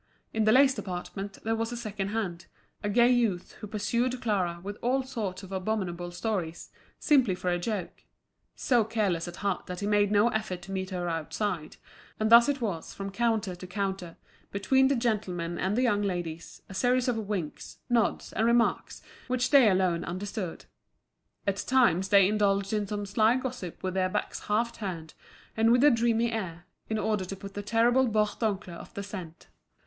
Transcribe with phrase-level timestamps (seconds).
[0.33, 2.47] In the lace department there was a second hand,
[2.81, 7.59] a gay youth who pursued Clara with all sorts of abominable stories, simply for a
[7.59, 11.77] joke—so careless at heart that he made no effort to meet her outside;
[12.19, 14.17] and thus it was from counter to counter,
[14.51, 19.51] between the gentlemen and the young ladies, a series of winks, nods, and remarks, which
[19.51, 20.65] they alone understood.
[21.45, 25.13] At times they indulged in some sly gossip with their backs half turned
[25.55, 29.47] and with a dreamy air, in order to put the terrible Bourdoncle off the scent.